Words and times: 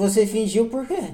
Você 0.00 0.26
fingiu 0.26 0.70
por 0.70 0.86
quê? 0.86 1.12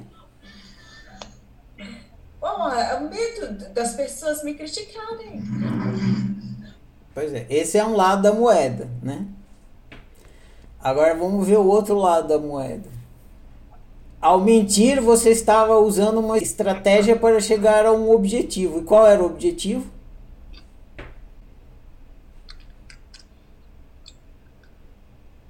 Bom, 2.40 2.68
é 2.68 2.94
o 2.94 3.10
medo 3.10 3.74
das 3.74 3.96
pessoas 3.96 4.44
me 4.44 4.54
criticarem. 4.54 5.42
Pois 7.12 7.34
é, 7.34 7.48
esse 7.50 7.76
é 7.76 7.84
um 7.84 7.96
lado 7.96 8.22
da 8.22 8.32
moeda, 8.32 8.88
né? 9.02 9.26
Agora 10.80 11.16
vamos 11.16 11.44
ver 11.44 11.58
o 11.58 11.66
outro 11.66 11.96
lado 11.96 12.28
da 12.28 12.38
moeda. 12.38 12.88
Ao 14.20 14.40
mentir, 14.40 15.00
você 15.00 15.30
estava 15.30 15.76
usando 15.78 16.20
uma 16.20 16.38
estratégia 16.38 17.16
para 17.16 17.40
chegar 17.40 17.86
a 17.86 17.92
um 17.92 18.12
objetivo. 18.12 18.78
E 18.78 18.84
qual 18.84 19.04
era 19.04 19.20
o 19.20 19.26
objetivo? 19.26 19.90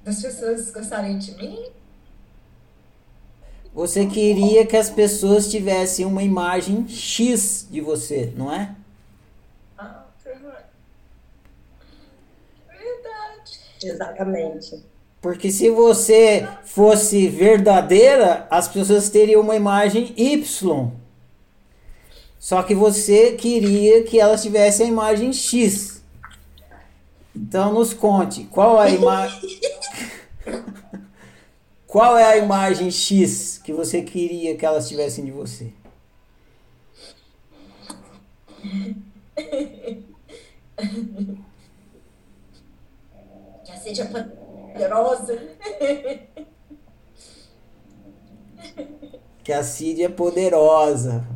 Das 0.03 0.23
pessoas 0.23 0.71
gostarem 0.71 1.19
de 1.19 1.35
mim? 1.35 1.77
Você 3.77 4.07
queria 4.07 4.65
que 4.65 4.75
as 4.75 4.89
pessoas 4.89 5.51
tivessem 5.51 6.03
uma 6.03 6.23
imagem 6.23 6.87
X 6.87 7.67
de 7.69 7.79
você, 7.79 8.33
não 8.35 8.51
é? 8.51 8.73
Ah, 9.77 10.03
verdade. 12.65 13.59
Exatamente. 13.83 14.83
Porque 15.21 15.51
se 15.51 15.69
você 15.69 16.49
fosse 16.63 17.27
verdadeira, 17.27 18.47
as 18.49 18.67
pessoas 18.67 19.11
teriam 19.11 19.41
uma 19.41 19.55
imagem 19.55 20.11
Y. 20.17 20.91
Só 22.39 22.63
que 22.63 22.73
você 22.73 23.33
queria 23.33 24.01
que 24.01 24.19
elas 24.19 24.41
tivessem 24.41 24.87
a 24.87 24.89
imagem 24.89 25.31
X. 25.31 26.01
Então 27.35 27.71
nos 27.75 27.93
conte, 27.93 28.45
qual 28.45 28.79
a 28.79 28.89
imagem 28.89 29.59
Qual 31.97 32.15
é 32.15 32.23
a 32.23 32.37
imagem 32.37 32.91
X 32.91 33.57
que 33.57 33.73
você 33.73 34.03
queria 34.03 34.55
que 34.55 34.63
elas 34.63 34.87
tivessem 34.87 35.25
de 35.25 35.31
você? 35.31 35.73
Que 43.65 43.71
a 43.71 43.77
seja 43.77 44.05
poderosa. 44.05 45.41
Que 49.43 49.51
a 49.51 49.63
Cid 49.63 50.03
é 50.03 50.09
poderosa. 50.09 51.27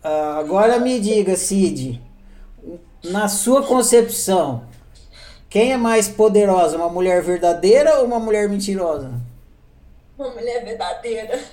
Ah, 0.00 0.38
agora 0.38 0.78
me 0.78 1.00
diga, 1.00 1.34
Cid, 1.34 2.00
na 3.02 3.26
sua 3.26 3.66
concepção, 3.66 4.68
quem 5.54 5.72
é 5.72 5.76
mais 5.76 6.08
poderosa, 6.08 6.76
uma 6.76 6.88
mulher 6.88 7.22
verdadeira 7.22 8.00
ou 8.00 8.06
uma 8.06 8.18
mulher 8.18 8.48
mentirosa? 8.48 9.12
Uma 10.18 10.30
mulher 10.30 10.64
verdadeira. 10.64 11.44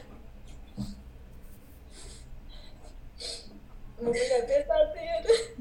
Uma 3.99 4.09
mulher 4.09 4.47
verdadeira. 4.47 5.53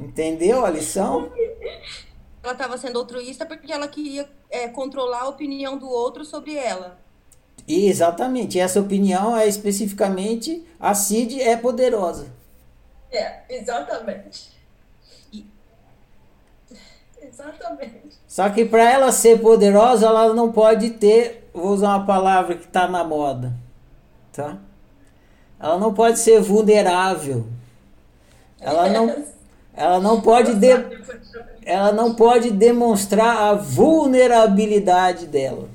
Entendeu 0.00 0.66
a 0.66 0.70
lição? 0.70 1.32
Ela 2.42 2.52
estava 2.52 2.76
sendo 2.76 2.98
altruísta 2.98 3.46
porque 3.46 3.70
ela 3.70 3.86
queria 3.86 4.28
é, 4.50 4.66
controlar 4.66 5.20
a 5.20 5.28
opinião 5.28 5.78
do 5.78 5.88
outro 5.88 6.24
sobre 6.24 6.56
ela. 6.56 6.98
Exatamente. 7.68 8.58
Essa 8.58 8.80
opinião 8.80 9.36
é 9.36 9.46
especificamente 9.46 10.66
a 10.80 10.96
Cid 10.96 11.40
é 11.40 11.56
poderosa. 11.56 12.26
É, 13.12 13.42
exatamente. 13.48 14.50
Exatamente. 17.22 18.20
Só 18.26 18.48
que 18.50 18.64
para 18.64 18.90
ela 18.90 19.12
ser 19.12 19.40
poderosa, 19.40 20.06
ela 20.06 20.34
não 20.34 20.50
pode 20.50 20.90
ter, 20.90 21.48
vou 21.54 21.68
usar 21.68 21.96
uma 21.96 22.06
palavra 22.06 22.56
que 22.56 22.64
está 22.64 22.88
na 22.88 23.04
moda, 23.04 23.52
tá? 24.32 24.58
Ela 25.60 25.78
não 25.78 25.94
pode 25.94 26.18
ser 26.18 26.40
vulnerável. 26.40 27.46
Ela 28.60 28.88
não, 28.88 29.24
ela 29.74 30.00
não 30.00 30.20
pode 30.20 30.54
de, 30.54 30.68
ela 31.64 31.92
não 31.92 32.14
pode 32.14 32.50
demonstrar 32.50 33.36
a 33.36 33.54
vulnerabilidade 33.54 35.26
dela. 35.26 35.68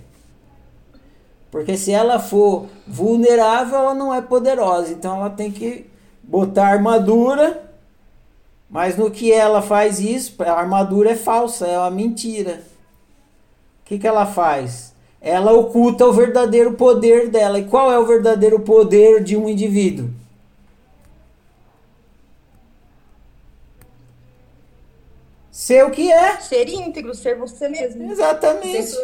Porque 1.50 1.78
se 1.78 1.92
ela 1.92 2.20
for 2.20 2.68
vulnerável, 2.86 3.78
ela 3.78 3.94
não 3.94 4.14
é 4.14 4.22
poderosa. 4.22 4.92
Então 4.92 5.18
ela 5.18 5.30
tem 5.30 5.52
que 5.52 5.90
botar 6.22 6.68
armadura 6.68 7.67
mas 8.70 8.98
no 8.98 9.10
que 9.10 9.32
ela 9.32 9.62
faz 9.62 10.00
isso, 10.00 10.36
a 10.44 10.52
armadura 10.52 11.12
é 11.12 11.16
falsa, 11.16 11.66
é 11.66 11.78
uma 11.78 11.90
mentira. 11.92 12.62
O 13.82 13.86
que, 13.86 13.98
que 13.98 14.08
ela 14.08 14.26
faz? 14.26 14.94
Ela 15.22 15.54
oculta 15.54 16.06
o 16.06 16.14
verdadeiro 16.14 16.74
poder 16.74 17.30
dela. 17.30 17.60
E 17.60 17.66
qual 17.66 17.92
é 17.92 17.98
o 17.98 18.06
verdadeiro 18.06 18.60
poder 18.60 19.24
de 19.24 19.38
um 19.38 19.48
indivíduo? 19.48 20.10
Ser 25.50 25.86
o 25.86 25.92
que 25.92 26.12
é. 26.12 26.40
Ser 26.40 26.70
íntegro, 26.70 27.16
ser 27.16 27.36
você 27.36 27.68
mesmo. 27.68 28.12
Exatamente. 28.12 28.96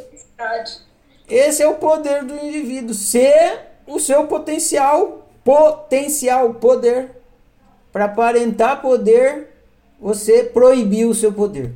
Esse 1.28 1.64
é 1.64 1.68
o 1.68 1.76
poder 1.76 2.24
do 2.24 2.36
indivíduo. 2.36 2.94
Ser 2.94 3.60
o 3.88 4.00
seu 4.00 4.28
potencial, 4.28 5.28
potencial 5.44 6.54
poder. 6.56 7.10
Para 7.92 8.06
aparentar 8.06 8.82
poder, 8.82 9.53
você 10.04 10.44
proibiu 10.44 11.12
o 11.12 11.16
seu 11.16 11.32
poder. 11.32 11.72